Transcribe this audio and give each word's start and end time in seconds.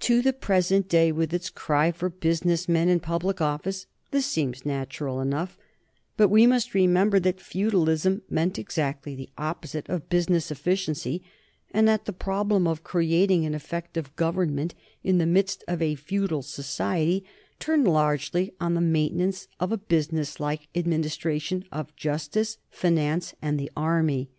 To 0.00 0.22
the 0.22 0.32
present 0.32 0.88
day, 0.88 1.12
with 1.12 1.34
its 1.34 1.50
cry 1.50 1.92
for 1.92 2.08
business 2.08 2.70
men 2.70 2.88
in 2.88 3.00
public 3.00 3.42
office, 3.42 3.84
this 4.12 4.24
seems 4.24 4.64
natural 4.64 5.20
enough; 5.20 5.58
but 6.16 6.28
we 6.28 6.46
must 6.46 6.72
remember 6.72 7.20
that 7.20 7.38
feudalism 7.38 8.22
meant 8.30 8.58
exactly 8.58 9.14
the 9.14 9.28
opposite 9.36 9.86
of 9.90 10.08
business 10.08 10.50
efficiency, 10.50 11.22
and 11.70 11.86
that 11.86 12.06
the 12.06 12.14
problem 12.14 12.66
of 12.66 12.82
creating 12.82 13.44
an 13.44 13.54
effective 13.54 14.16
government 14.16 14.74
in 15.02 15.18
the 15.18 15.26
midst 15.26 15.62
of 15.68 15.82
a 15.82 15.96
feudal 15.96 16.40
society 16.40 17.22
turned 17.58 17.86
largely 17.86 18.54
on 18.58 18.72
the 18.72 18.80
maintenance 18.80 19.48
of 19.60 19.70
a 19.70 19.76
businesslike 19.76 20.66
administration 20.74 21.62
of 21.70 21.94
justice, 21.94 22.56
finance, 22.70 23.34
and 23.42 23.60
the 23.60 23.70
army. 23.76 24.30